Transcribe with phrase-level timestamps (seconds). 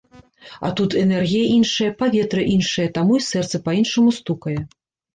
[0.67, 4.61] А тут энергія іншая, паветра іншае, таму і сэрца па-іншаму стукае.